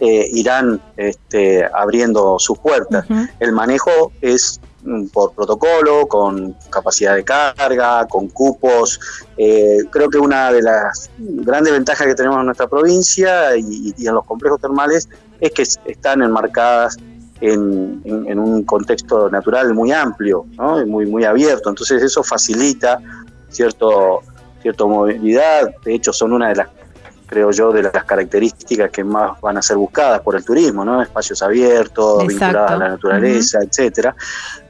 eh, 0.00 0.28
irán 0.32 0.80
este, 0.96 1.64
abriendo 1.64 2.38
sus 2.38 2.58
puertas. 2.58 3.06
El 3.40 3.52
manejo 3.52 4.12
es 4.20 4.60
mm, 4.82 5.06
por 5.06 5.32
protocolo, 5.32 6.06
con 6.06 6.54
capacidad 6.70 7.14
de 7.14 7.24
carga, 7.24 8.06
con 8.06 8.28
cupos. 8.28 9.00
Eh, 9.36 9.78
creo 9.90 10.10
que 10.10 10.18
una 10.18 10.52
de 10.52 10.62
las 10.62 11.10
grandes 11.18 11.72
ventajas 11.72 12.06
que 12.06 12.14
tenemos 12.14 12.38
en 12.40 12.46
nuestra 12.46 12.66
provincia 12.66 13.56
y 13.56 13.94
en 13.98 14.14
los 14.14 14.24
complejos 14.24 14.60
termales 14.60 15.08
es 15.40 15.52
que 15.52 15.62
están 15.62 16.22
enmarcadas 16.22 16.96
en, 17.40 18.38
un 18.38 18.64
contexto 18.64 19.28
natural 19.28 19.74
muy 19.74 19.92
amplio, 19.92 20.46
¿no? 20.56 20.84
muy, 20.86 21.06
muy 21.06 21.24
abierto. 21.24 21.68
Entonces 21.68 22.02
eso 22.02 22.22
facilita 22.22 23.00
cierto, 23.54 24.20
cierta 24.64 24.86
movilidad. 24.86 25.74
De 25.84 25.94
hecho, 25.94 26.10
son 26.12 26.32
una 26.32 26.48
de 26.48 26.56
las, 26.56 26.68
creo 27.26 27.50
yo, 27.50 27.70
de 27.70 27.82
las 27.82 28.04
características 28.04 28.90
que 28.90 29.04
más 29.04 29.38
van 29.42 29.58
a 29.58 29.62
ser 29.62 29.76
buscadas 29.76 30.22
por 30.22 30.36
el 30.36 30.44
turismo, 30.44 30.86
¿no? 30.86 31.02
Espacios 31.02 31.42
abiertos, 31.42 32.26
vinculados 32.26 32.70
a 32.70 32.76
la 32.78 32.88
naturaleza, 32.88 33.58
etcétera. 33.62 34.16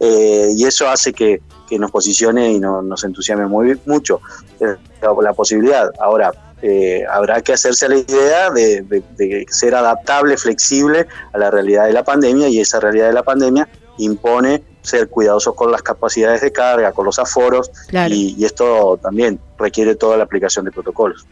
Eh, 0.01 0.49
y 0.57 0.65
eso 0.65 0.89
hace 0.89 1.13
que, 1.13 1.41
nos 1.77 1.91
posicione 1.91 2.53
y 2.53 2.61
nos 2.61 3.03
entusiasme 3.03 3.47
muy 3.47 3.77
mucho 3.85 4.21
eh, 4.61 4.77
la 5.03 5.33
posibilidad. 5.33 5.91
Ahora, 5.99 6.33
eh, 6.67 7.05
habrá 7.11 7.43
que 7.43 7.53
hacerse 7.53 7.87
la 7.89 7.97
idea 7.97 8.51
de, 8.51 9.47
ser 9.51 9.75
adaptable, 9.75 10.37
flexible 10.39 11.07
a 11.35 11.39
la 11.39 11.51
realidad 11.51 11.85
de 11.85 11.93
la 11.93 12.05
pandemia 12.05 12.49
y 12.49 12.59
esa 12.59 12.81
realidad 12.81 13.09
de 13.09 13.13
la 13.13 13.23
pandemia 13.23 13.69
impone 13.99 14.63
ser 14.85 15.09
cuidadosos 15.09 15.55
con 15.55 15.73
las 15.73 15.83
capacidades 15.83 16.43
de 16.43 16.53
carga, 16.53 16.93
con 16.93 17.07
los 17.07 17.19
aforos 17.19 17.71
y, 18.09 18.45
esto 18.45 18.99
también 19.03 19.41
requiere 19.59 19.95
toda 19.95 20.17
la 20.17 20.25
aplicación 20.25 20.65
de 20.67 20.71
protocolos. 20.71 21.27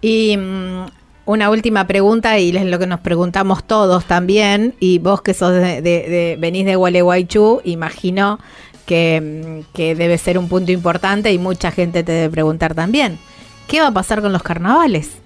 Y 0.00 0.36
mm, 0.36 0.86
una 1.24 1.50
última 1.50 1.86
pregunta 1.86 2.38
y 2.38 2.54
es 2.56 2.64
lo 2.66 2.78
que 2.78 2.86
nos 2.86 3.00
preguntamos 3.00 3.64
todos 3.64 4.04
también 4.04 4.74
y 4.78 4.98
vos 4.98 5.22
que 5.22 5.34
sos 5.34 5.52
de, 5.52 6.36
venís 6.38 6.66
de 6.66 6.76
Gualeguaychú, 6.76 7.62
imagino 7.64 8.38
que, 8.86 9.64
mm, 9.66 9.74
que 9.74 9.94
debe 9.94 10.18
ser 10.18 10.38
un 10.38 10.48
punto 10.48 10.70
importante 10.70 11.32
y 11.32 11.38
mucha 11.38 11.70
gente 11.70 12.04
te 12.04 12.12
debe 12.12 12.30
preguntar 12.30 12.74
también. 12.74 13.18
¿Qué 13.66 13.80
va 13.80 13.88
a 13.88 13.92
pasar 13.92 14.20
con 14.20 14.32
los 14.32 14.42
carnavales? 14.42 15.18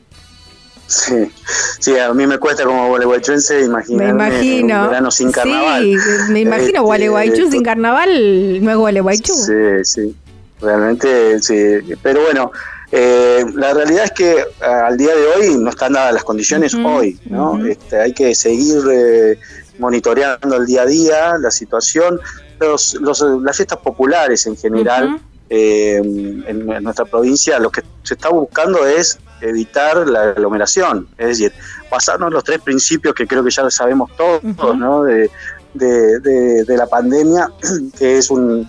Sí, 0.93 1.33
sí, 1.81 1.99
a 1.99 2.13
mí 2.13 2.27
me 2.27 2.39
cuesta 2.39 2.65
como 2.65 2.89
gualeguaychuense 2.89 3.63
imaginar 3.63 4.09
me 4.09 4.11
imagino. 4.11 4.83
un 4.83 4.89
verano 4.89 5.11
sin 5.11 5.33
carnaval. 5.33 5.83
Sí, 5.83 6.33
me 6.33 6.41
imagino 6.41 6.67
este, 6.69 6.81
Gualeguaychú 6.81 7.51
sin 7.51 7.63
carnaval 7.63 8.63
no 8.63 8.71
es 8.71 8.77
Gualeguaychú. 8.77 9.33
Sí, 9.33 9.85
sí, 9.85 10.15
realmente 10.61 11.41
sí. 11.41 11.79
Pero 12.03 12.21
bueno, 12.23 12.53
eh, 12.91 13.43
la 13.55 13.73
realidad 13.73 14.05
es 14.05 14.11
que 14.11 14.33
eh, 14.33 14.45
al 14.61 14.99
día 14.99 15.15
de 15.17 15.27
hoy 15.27 15.57
no 15.57 15.71
están 15.71 15.95
dadas 15.95 16.13
las 16.13 16.25
condiciones 16.25 16.75
hoy, 16.75 17.19
¿no? 17.25 17.65
este, 17.65 17.99
hay 17.99 18.13
que 18.13 18.35
seguir 18.35 18.83
eh, 18.93 19.39
monitoreando 19.79 20.57
el 20.57 20.67
día 20.67 20.83
a 20.83 20.87
día 20.87 21.39
la 21.39 21.51
situación. 21.51 22.21
Los, 22.61 22.95
las 23.01 23.57
fiestas 23.57 23.79
populares 23.79 24.47
en 24.47 24.57
general 24.57 25.21
eh, 25.49 25.97
en, 25.97 26.67
nuestra 26.83 27.05
provincia 27.05 27.59
lo 27.59 27.71
que 27.71 27.83
se 28.05 28.15
está 28.15 28.29
buscando 28.29 28.87
es 28.87 29.19
evitar 29.43 30.09
la 30.09 30.31
aglomeración, 30.31 31.09
es 31.19 31.27
decir, 31.27 31.53
pasarnos 31.91 32.33
los 32.33 32.45
tres 32.45 32.61
principios 32.61 33.15
que 33.15 33.27
creo 33.27 33.45
que 33.45 33.51
ya 33.51 33.69
sabemos 33.71 34.11
todos, 34.17 34.43
¿no? 34.79 35.03
De, 35.05 35.31
la 36.69 36.87
pandemia, 36.87 37.51
que 37.99 38.19
es 38.19 38.31
un, 38.31 38.69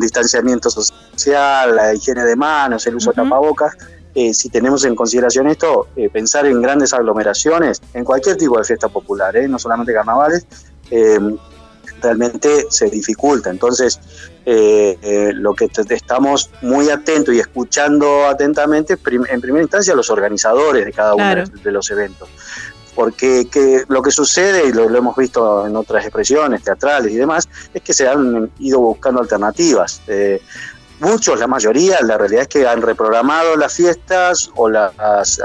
distanciamiento 0.00 0.70
social, 0.70 1.76
la 1.76 1.94
higiene 1.94 2.24
de 2.24 2.36
manos, 2.36 2.86
el 2.86 2.96
uso 2.96 3.10
de 3.10 3.16
tapabocas. 3.16 3.74
Eh, 4.14 4.34
si 4.34 4.50
tenemos 4.50 4.84
en 4.84 4.94
consideración 4.94 5.46
esto, 5.46 5.88
eh, 5.96 6.10
pensar 6.10 6.44
en 6.44 6.60
grandes 6.60 6.92
aglomeraciones, 6.92 7.80
en 7.94 8.04
cualquier 8.04 8.36
tipo 8.36 8.58
de 8.58 8.64
fiesta 8.64 8.88
popular, 8.88 9.34
no 9.48 9.58
solamente 9.58 9.94
carnavales, 9.94 10.46
realmente 12.02 12.66
se 12.68 12.90
dificulta. 12.90 13.48
Entonces, 13.48 13.98
eh, 14.44 14.98
eh, 15.02 15.32
lo 15.34 15.54
que 15.54 15.70
estamos 15.90 16.50
muy 16.62 16.90
atentos 16.90 17.34
y 17.34 17.38
escuchando 17.38 18.26
atentamente, 18.26 18.94
en 18.94 19.40
primera 19.40 19.62
instancia, 19.62 19.92
a 19.92 19.96
los 19.96 20.10
organizadores 20.10 20.84
de 20.84 20.92
cada 20.92 21.14
uno 21.14 21.44
de 21.44 21.72
los 21.72 21.90
eventos. 21.90 22.28
Porque 22.94 23.48
que, 23.50 23.84
lo 23.88 24.02
que 24.02 24.10
sucede, 24.10 24.68
y 24.68 24.72
lo, 24.72 24.88
hemos 24.94 25.16
visto 25.16 25.66
en 25.66 25.76
otras 25.76 26.04
expresiones 26.04 26.62
teatrales 26.62 27.12
y 27.12 27.16
demás, 27.16 27.48
es 27.72 27.82
que 27.82 27.94
se 27.94 28.08
han 28.08 28.50
ido 28.58 28.80
buscando 28.80 29.20
alternativas. 29.20 30.02
Eh, 30.08 30.42
muchos, 31.00 31.38
la 31.38 31.46
mayoría, 31.46 32.00
la 32.02 32.18
realidad 32.18 32.42
es 32.42 32.48
que 32.48 32.66
han 32.66 32.82
reprogramado 32.82 33.56
las 33.56 33.72
fiestas 33.72 34.50
o 34.56 34.68
las, 34.68 35.40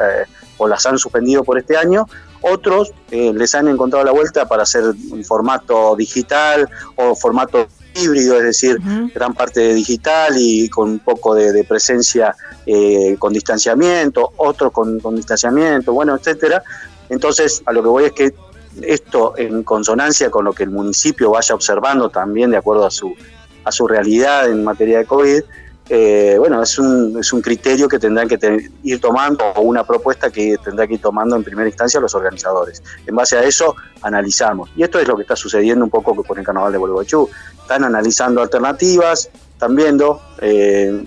o 0.58 0.68
las 0.68 0.86
han 0.86 0.98
suspendido 0.98 1.44
por 1.44 1.58
este 1.58 1.78
año 1.78 2.08
otros 2.42 2.92
eh, 3.12 3.32
les 3.34 3.56
han 3.56 3.68
encontrado 3.68 4.06
la 4.06 4.12
vuelta 4.12 4.48
para 4.48 4.64
hacer 4.64 4.84
un 4.84 5.24
formato 5.24 5.96
digital 5.96 6.70
o 6.96 7.16
formato 7.16 7.68
híbrido, 7.98 8.38
es 8.38 8.44
decir, 8.44 8.78
gran 9.14 9.34
parte 9.34 9.74
digital 9.74 10.34
y 10.38 10.70
con 10.70 10.90
un 10.92 11.00
poco 11.00 11.36
de, 11.36 11.64
presencia 11.64 12.36
eh, 12.66 13.16
con 13.20 13.34
distanciamiento, 13.34 14.34
otros 14.38 14.72
con, 14.72 15.16
distanciamiento, 15.16 15.94
bueno, 15.94 16.16
etcétera. 16.16 16.64
Entonces, 17.10 17.62
a 17.66 17.74
lo 17.74 17.82
que 17.82 17.90
voy 17.90 18.06
es 18.06 18.12
que 18.12 18.34
esto 18.82 19.34
en 19.38 19.64
consonancia 19.64 20.30
con 20.30 20.46
lo 20.46 20.54
que 20.54 20.64
el 20.64 20.70
municipio 20.70 21.32
vaya 21.32 21.56
observando 21.56 22.10
también 22.10 22.52
de 22.52 22.58
acuerdo 22.58 22.86
a 22.86 22.92
su, 22.92 23.16
a 23.64 23.72
su 23.72 23.88
realidad 23.88 24.50
en 24.50 24.64
materia 24.64 25.00
de 25.00 25.06
COVID, 25.06 25.42
eh, 25.90 26.36
bueno, 26.38 26.62
es 26.62 26.78
un, 26.78 27.18
es 27.20 27.32
un 27.32 27.42
criterio 27.42 27.88
que 27.88 27.98
tendrán 27.98 28.28
que 28.28 28.70
ir 28.84 29.00
tomando 29.00 29.46
o 29.56 29.62
una 29.62 29.86
propuesta 29.86 30.30
que 30.30 30.58
tendrá 30.64 30.86
que 30.86 30.96
ir 30.96 31.02
tomando 31.02 31.36
en 31.36 31.44
primera 31.44 31.68
instancia 31.68 32.00
los 32.00 32.14
organizadores. 32.14 32.84
En 33.06 33.16
base 33.16 33.38
a 33.38 33.44
eso 33.44 33.76
analizamos. 34.02 34.70
Y 34.76 34.84
esto 34.84 35.00
es 35.00 35.08
lo 35.08 35.16
que 35.16 35.22
está 35.22 35.36
sucediendo 35.36 35.86
un 35.86 35.92
poco 35.92 36.24
con 36.24 36.38
el 36.38 36.46
carnaval 36.46 36.74
de 36.74 36.78
Bolivachú. 36.78 37.30
Están 37.62 37.86
analizando 37.86 38.42
alternativas, 38.42 39.30
están 39.54 39.76
viendo. 39.76 40.22
Eh, 40.40 41.06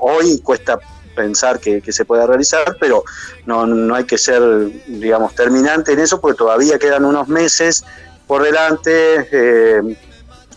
hoy 0.00 0.40
cuesta 0.40 0.80
pensar 1.14 1.60
que, 1.60 1.80
se 1.92 2.04
pueda 2.04 2.26
realizar, 2.26 2.76
pero 2.80 3.04
no, 3.46 3.66
no 3.66 3.94
hay 3.94 4.04
que 4.04 4.18
ser, 4.18 4.42
digamos, 4.86 5.34
terminante 5.34 5.92
en 5.92 6.00
eso 6.00 6.20
porque 6.20 6.38
todavía 6.38 6.78
quedan 6.78 7.04
unos 7.04 7.28
meses 7.28 7.84
por 8.26 8.42
delante. 8.42 9.28
Eh, 9.30 9.96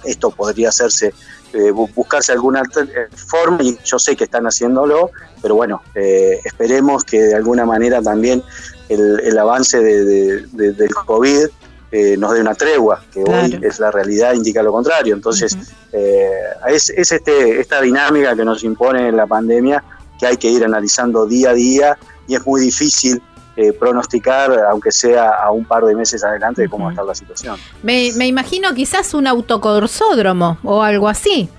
esto 0.04 0.32
podría 0.32 0.70
hacerse 0.70 1.14
eh, 1.56 1.72
buscarse 1.72 2.34
alguna 2.34 2.62
eh, 2.62 3.08
forma 3.16 3.64
y 3.64 3.78
yo 3.86 3.98
sé 3.98 4.16
que 4.16 4.26
están 4.26 4.46
haciéndolo, 4.46 5.12
pero 5.42 5.56
bueno, 5.56 5.82
eh, 5.96 6.42
esperemos 6.44 7.06
que 7.06 7.22
de 7.22 7.36
alguna 7.36 7.66
manera 7.66 8.02
también 8.02 8.44
el, 8.90 9.38
avance 9.38 9.82
del 9.82 10.90
COVID 11.06 11.48
nos 12.18 12.34
dé 12.34 12.42
una 12.42 12.56
tregua, 12.56 13.02
que 13.10 13.24
hoy 13.24 13.58
es 13.62 13.80
la 13.80 13.90
realidad, 13.90 14.34
indica 14.34 14.62
lo 14.62 14.74
contrario. 14.74 15.16
Entonces, 15.16 15.58
es, 15.94 16.90
es 16.90 17.12
este, 17.14 17.62
esta 17.62 17.80
dinámica 17.80 18.36
que 18.36 18.44
nos 18.44 18.64
impone 18.66 19.14
la 19.14 19.26
pandemia 19.26 19.82
que 20.20 20.26
hay 20.28 20.38
que 20.38 20.50
ir 20.50 20.64
analizando 20.66 21.26
día 21.26 21.52
a 21.52 21.54
día 21.54 21.98
y 22.28 22.36
es 22.36 22.46
muy 22.46 22.60
difícil 22.62 23.22
pronosticar, 23.80 24.52
aunque 24.70 24.92
sea 24.92 25.30
a 25.30 25.52
un 25.52 25.64
par 25.66 25.86
de 25.86 25.96
meses 25.96 26.24
adelante, 26.24 26.64
de 26.64 26.70
cómo 26.70 26.86
va 26.86 26.90
a 26.90 26.94
estar 26.94 27.06
la 27.06 27.16
situación. 27.16 27.58
Me, 27.84 28.12
me 28.18 28.28
imagino 28.28 28.74
quizás 28.74 29.14
un 29.14 29.28
autocorsódromo 29.28 30.58
o 30.64 30.84
algo 30.84 31.08
así. 31.08 31.50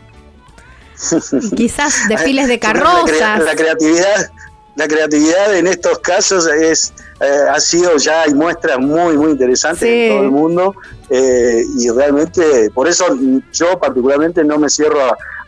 quizás 1.56 1.94
desfiles 2.08 2.48
de 2.48 2.58
carrozas. 2.58 3.42
La, 3.42 3.54
creatividad, 3.54 4.30
la 4.74 4.88
creatividad 4.88 5.56
en 5.56 5.66
estos 5.66 5.98
casos 6.00 6.46
es 6.46 6.92
eh, 7.20 7.40
ha 7.50 7.60
sido 7.60 7.96
ya 7.96 8.22
hay 8.22 8.34
muestras 8.34 8.78
muy 8.78 9.16
muy 9.16 9.30
interesantes 9.30 9.82
en 9.82 10.10
todo 10.10 10.24
el 10.24 10.30
mundo 10.30 10.74
eh, 11.08 11.62
y 11.78 11.88
realmente 11.90 12.70
por 12.74 12.88
eso 12.88 13.06
yo 13.52 13.78
particularmente 13.78 14.44
no 14.44 14.58
me 14.58 14.68
cierro 14.68 15.00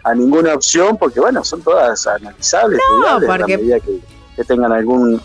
a, 0.03 0.15
ninguna 0.15 0.55
opción 0.55 0.97
porque 0.97 1.21
bueno 1.21 1.45
son 1.45 1.61
todas 1.61 2.07
analizables 2.07 2.81
no, 3.03 3.27
porque 3.27 3.59
que 3.59 4.01
tengan 4.45 4.73
algún 4.73 5.21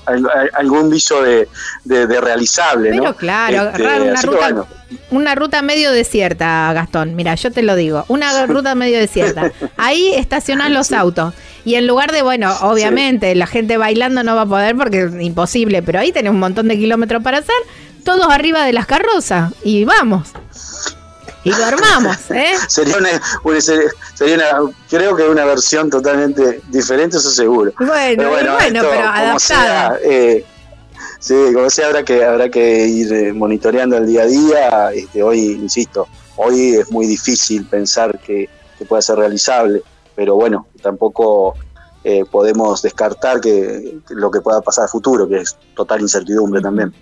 algún 0.54 0.90
viso 0.90 1.22
de, 1.22 1.48
de, 1.84 2.22
realizable. 2.22 2.92
Pero 2.92 3.16
claro, 3.16 3.70
este, 3.70 3.84
una, 3.84 4.22
ruta, 4.22 4.66
una 5.12 5.36
ruta 5.36 5.62
medio 5.62 5.92
desierta, 5.92 6.72
Gastón. 6.74 7.16
Mira, 7.16 7.36
yo 7.36 7.52
te 7.52 7.64
lo 7.64 7.76
digo, 7.76 8.06
una 8.08 8.46
ruta 8.46 8.76
medio 8.76 9.00
desierta. 9.00 9.52
Ahí 9.78 10.14
estacionan 10.16 10.74
los 10.74 10.92
autos. 10.92 11.34
Y 11.66 11.76
en 11.76 11.88
lugar 11.88 12.12
de, 12.12 12.22
bueno, 12.22 12.54
obviamente 12.62 13.34
la 13.36 13.48
gente 13.48 13.78
bailando 13.78 14.24
no 14.24 14.36
va 14.36 14.42
a 14.42 14.46
poder 14.46 14.76
porque 14.76 15.04
es 15.04 15.22
imposible, 15.22 15.82
pero 15.82 16.00
ahí 16.00 16.12
tenés 16.12 16.32
un 16.32 16.40
montón 16.40 16.68
de 16.68 16.78
kilómetros 16.78 17.24
para 17.24 17.38
hacer, 17.38 17.56
todos 18.04 18.28
arriba 18.30 18.66
de 18.66 18.74
las 18.74 18.86
carrozas 18.86 19.54
y 19.64 19.86
vamos 19.86 20.34
y 21.44 21.50
lo 21.50 21.66
armamos, 21.66 22.18
¿eh? 22.32 22.54
sería 22.68 22.98
una, 22.98 23.10
sería 24.14 24.36
una, 24.36 24.74
creo 24.90 25.16
que 25.16 25.24
una 25.24 25.46
versión 25.46 25.90
totalmente 25.90 26.62
diferente, 26.70 27.18
eso 27.18 27.30
seguro. 27.30 27.74
Bueno, 27.78 28.16
pero 28.18 28.30
bueno, 28.54 28.82
pero 28.82 29.08
adaptada. 29.08 30.00
Eh, 30.04 30.46
sí, 31.20 31.36
como 31.54 31.70
sea, 31.70 31.88
habrá 31.88 32.04
que, 32.04 32.24
habrá 32.24 32.50
que 32.50 32.88
ir 32.88 33.14
eh, 33.14 33.34
monitoreando 33.34 33.98
el 33.98 34.08
día 34.08 34.24
a 34.24 34.26
día. 34.26 34.92
Este, 34.94 35.22
hoy, 35.22 35.52
insisto, 35.52 36.08
hoy 36.38 36.76
es 36.76 36.92
muy 36.92 37.08
difícil 37.08 37.66
pensar 37.66 38.20
que, 38.20 38.50
que 38.78 38.86
pueda 38.86 39.02
ser 39.02 39.18
realizable, 39.18 39.84
pero 40.16 40.36
bueno, 40.36 40.68
tampoco 40.82 41.56
eh, 42.06 42.26
podemos 42.30 42.82
descartar 42.82 43.40
que, 43.40 44.00
lo 44.10 44.30
que 44.30 44.42
pueda 44.42 44.60
pasar 44.62 44.86
a 44.86 44.88
futuro, 44.90 45.26
que 45.28 45.38
es 45.38 45.56
total 45.74 46.02
incertidumbre 46.02 46.62
también. 46.62 46.94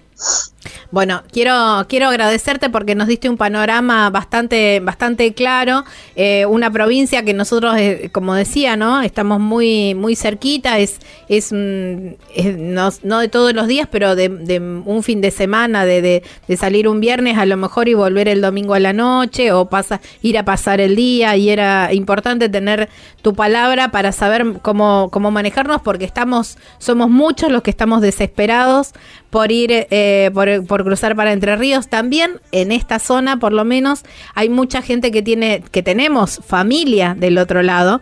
Bueno, 0.91 1.23
quiero, 1.31 1.85
quiero 1.87 2.09
agradecerte 2.09 2.69
porque 2.69 2.95
nos 2.95 3.07
diste 3.07 3.29
un 3.29 3.37
panorama 3.37 4.09
bastante, 4.09 4.81
bastante 4.81 5.33
claro, 5.33 5.85
eh, 6.15 6.45
una 6.45 6.69
provincia 6.69 7.23
que 7.23 7.33
nosotros, 7.33 7.77
eh, 7.77 8.09
como 8.11 8.35
decía, 8.35 8.75
¿no? 8.75 9.01
Estamos 9.01 9.39
muy, 9.39 9.95
muy 9.95 10.17
cerquita, 10.17 10.79
es, 10.79 10.99
es, 11.29 11.51
no, 11.53 12.91
de 13.19 13.27
todos 13.29 13.53
los 13.53 13.67
días, 13.67 13.87
pero 13.89 14.15
de, 14.15 14.59
un 14.85 15.01
fin 15.01 15.21
de 15.21 15.31
semana, 15.31 15.85
de, 15.85 16.01
de, 16.47 16.57
salir 16.57 16.89
un 16.89 16.99
viernes 16.99 17.37
a 17.37 17.45
lo 17.45 17.55
mejor 17.55 17.87
y 17.87 17.93
volver 17.93 18.27
el 18.27 18.41
domingo 18.41 18.73
a 18.73 18.79
la 18.79 18.91
noche, 18.91 19.53
o 19.53 19.69
pasa, 19.69 20.01
ir 20.21 20.37
a 20.37 20.43
pasar 20.43 20.81
el 20.81 20.97
día, 20.97 21.37
y 21.37 21.49
era 21.49 21.93
importante 21.93 22.49
tener 22.49 22.89
tu 23.21 23.33
palabra 23.33 23.91
para 23.91 24.11
saber 24.11 24.59
cómo, 24.61 25.09
cómo 25.09 25.31
manejarnos, 25.31 25.81
porque 25.81 26.03
estamos, 26.03 26.57
somos 26.79 27.09
muchos 27.09 27.49
los 27.49 27.61
que 27.63 27.71
estamos 27.71 28.01
desesperados 28.01 28.91
por 29.31 29.51
ir, 29.51 29.87
eh, 29.89 30.29
por, 30.33 30.65
por, 30.67 30.83
cruzar 30.83 31.15
para 31.15 31.31
Entre 31.33 31.55
Ríos. 31.55 31.87
También 31.87 32.39
en 32.51 32.71
esta 32.71 32.99
zona, 32.99 33.39
por 33.39 33.53
lo 33.53 33.65
menos, 33.65 34.03
hay 34.35 34.49
mucha 34.49 34.83
gente 34.83 35.09
que 35.11 35.23
tiene, 35.23 35.63
que 35.71 35.81
tenemos 35.81 36.41
familia 36.45 37.15
del 37.17 37.39
otro 37.39 37.63
lado. 37.63 38.01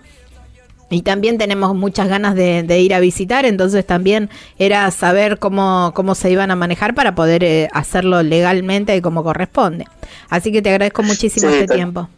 Y 0.92 1.04
también 1.04 1.38
tenemos 1.38 1.76
muchas 1.76 2.08
ganas 2.10 2.34
de, 2.34 2.80
ir 2.82 2.96
a 2.96 3.00
visitar, 3.00 3.46
entonces 3.46 3.86
también 3.86 4.32
era 4.58 4.89
saber 4.89 5.38
cómo, 5.38 5.92
cómo 5.94 6.15
se 6.15 6.32
iban 6.32 6.50
a 6.50 6.56
manejar 6.56 6.96
para 6.96 7.13
poder 7.13 7.44
eh, 7.44 7.70
hacerlo 7.74 8.24
legalmente 8.24 8.96
y 8.96 9.02
como 9.02 9.24
corresponde. 9.24 9.86
Así 10.30 10.52
que 10.52 10.63
te 10.63 10.72
agradezco 10.72 11.04
muchísimo 11.04 11.48
este 11.52 11.68
tiempo. 11.68 12.10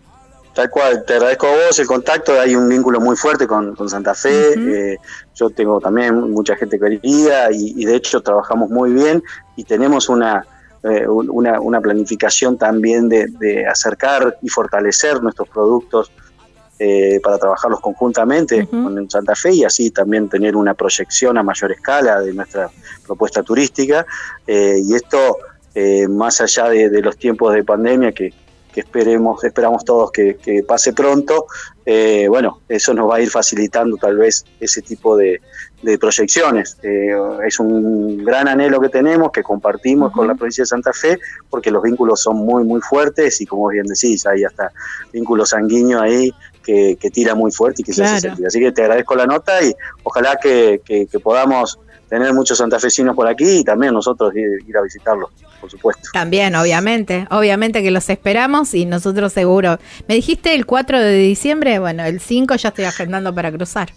Tal 0.54 0.70
cual, 0.70 1.06
te 1.06 1.14
agradezco 1.14 1.48
a 1.48 1.52
vos 1.52 1.80
el 1.80 1.88
contacto, 1.88 2.38
hay 2.38 2.56
un 2.56 2.68
vínculo 2.68 3.00
muy 3.00 3.16
fuerte 3.16 3.48
con, 3.48 3.74
Santa 3.88 4.14
Fe, 4.14 4.54
eh, 4.58 4.98
yo 5.34 5.50
tengo 5.50 5.80
también 5.80 6.32
mucha 6.32 6.58
gente 6.58 6.78
querida 6.78 7.50
y, 7.52 7.86
de 7.86 7.96
hecho 7.96 8.22
trabajamos 8.22 8.70
muy 8.70 8.92
bien 8.92 9.24
y 9.56 9.64
tenemos 9.64 10.10
una, 10.10 10.46
eh, 10.84 11.08
una, 11.08 11.80
planificación 11.80 12.58
también 12.58 13.08
de, 13.08 13.66
acercar 13.66 14.38
y 14.42 14.50
fortalecer 14.50 15.24
nuestros 15.24 15.48
productos 15.48 16.12
eh, 16.80 17.22
para 17.24 17.38
trabajarlos 17.38 17.80
conjuntamente 17.80 18.68
con 18.68 19.10
Santa 19.10 19.36
Fe 19.36 19.54
y 19.54 19.64
así 19.64 19.90
también 19.92 20.28
tener 20.28 20.58
una 20.58 20.74
proyección 20.74 21.38
a 21.38 21.44
mayor 21.44 21.72
escala 21.72 22.20
de 22.20 22.34
nuestra 22.34 22.70
propuesta 23.06 23.42
turística 23.42 24.06
y 24.48 24.94
esto 24.94 25.38
más 26.10 26.42
allá 26.42 26.68
de 26.68 27.02
los 27.02 27.16
tiempos 27.16 27.54
de 27.54 27.64
pandemia 27.64 28.12
que 28.12 28.34
que 28.74 28.82
esperemos, 28.82 29.44
esperamos 29.44 29.84
todos 29.84 30.12
que, 30.12 30.64
pase 30.68 30.94
pronto, 30.94 31.48
eh, 31.86 32.28
bueno, 32.28 32.62
eso 32.70 32.94
nos 32.94 33.10
va 33.10 33.18
a 33.18 33.22
ir 33.22 33.30
facilitando 33.30 33.98
tal 33.98 34.18
vez 34.18 34.46
ese 34.60 34.82
tipo 34.82 35.18
de, 35.18 35.42
proyecciones. 36.00 36.78
Eh, 36.84 37.10
es 37.48 37.60
un 37.60 38.24
gran 38.24 38.48
anhelo 38.48 38.80
que 38.80 38.90
tenemos, 38.90 39.32
que 39.32 39.42
compartimos 39.42 40.12
con 40.12 40.28
la 40.28 40.36
provincia 40.36 40.62
de 40.62 40.68
Santa 40.68 40.94
Fe, 40.94 41.18
porque 41.50 41.72
los 41.72 41.82
vínculos 41.82 42.22
son 42.22 42.38
muy, 42.38 42.64
muy 42.64 42.82
fuertes 42.82 43.42
y 43.42 43.48
como 43.48 43.68
bien 43.70 43.88
decís, 43.88 44.26
hay 44.28 44.44
hasta 44.44 44.72
vínculo 45.12 45.44
sanguíneo 45.44 46.00
ahí 46.00 46.32
que, 46.64 46.96
tira 47.12 47.34
muy 47.34 47.52
fuerte 47.52 47.82
y 47.82 47.86
que 47.86 47.94
se 47.94 48.04
hace 48.04 48.22
sentir. 48.22 48.46
Así 48.46 48.60
que 48.60 48.72
te 48.72 48.84
agradezco 48.84 49.16
la 49.16 49.26
nota 49.26 49.64
y 49.64 49.74
ojalá 50.04 50.38
que, 50.42 50.82
que 50.86 51.20
podamos 51.20 51.80
tener 52.12 52.34
muchos 52.34 52.58
santafesinos 52.58 53.16
por 53.16 53.26
aquí 53.26 53.60
y 53.60 53.64
también 53.64 53.94
nosotros 53.94 54.34
ir, 54.36 54.78
a 54.78 54.82
visitarlos, 54.82 55.30
por 55.62 55.72
supuesto. 55.72 56.10
También, 56.12 56.54
obviamente, 56.56 57.26
obviamente 57.32 57.82
que 57.82 57.90
los 57.90 58.10
esperamos 58.10 58.74
y 58.74 58.86
nosotros 58.86 59.32
seguro. 59.32 59.80
Me 60.10 60.16
dijiste 60.16 60.54
el 60.54 60.66
4 60.66 61.00
de 61.00 61.14
diciembre, 61.14 61.80
bueno, 61.80 62.04
el 62.04 62.20
5 62.20 62.54
ya 62.56 62.70
estoy 62.70 62.84
agendando 62.84 63.34
para 63.34 63.50
cruzar. 63.50 63.94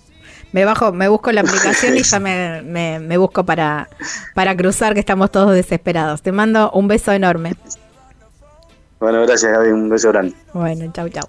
Me 0.53 0.65
bajo, 0.65 0.93
me 0.93 1.09
busco 1.09 1.33
la 1.33 1.41
aplicación 1.41 1.97
y 1.97 2.05
ya 2.05 2.21
me, 2.21 2.63
me, 2.63 3.19
busco 3.19 3.45
para, 3.45 3.89
para 4.33 4.57
cruzar, 4.57 4.95
que 4.95 5.01
estamos 5.01 5.33
todos 5.33 5.53
desesperados. 5.53 6.23
Te 6.23 6.31
mando 6.31 6.71
un 6.71 6.87
beso 6.87 7.11
enorme. 7.11 7.57
Bueno, 9.01 9.23
gracias 9.23 9.51
Gaby, 9.51 9.71
un 9.71 9.89
beso 9.89 10.11
grande. 10.11 10.37
Bueno, 10.53 10.89
chau, 10.93 11.09
chau. 11.09 11.25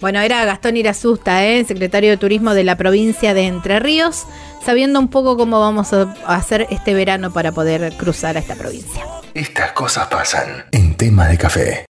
Bueno, 0.00 0.20
era 0.20 0.44
Gastón 0.44 0.76
Irasusta, 0.76 1.44
¿eh? 1.44 1.64
secretario 1.64 2.10
de 2.10 2.16
Turismo 2.16 2.54
de 2.54 2.64
la 2.64 2.76
provincia 2.76 3.34
de 3.34 3.46
Entre 3.46 3.80
Ríos, 3.80 4.24
sabiendo 4.64 4.98
un 5.00 5.08
poco 5.08 5.36
cómo 5.36 5.60
vamos 5.60 5.92
a 5.92 6.14
hacer 6.26 6.66
este 6.70 6.94
verano 6.94 7.32
para 7.32 7.52
poder 7.52 7.92
cruzar 7.96 8.36
a 8.36 8.40
esta 8.40 8.54
provincia. 8.54 9.04
Estas 9.34 9.72
cosas 9.72 10.08
pasan 10.08 10.66
en 10.72 10.94
tema 10.94 11.28
de 11.28 11.38
café. 11.38 11.84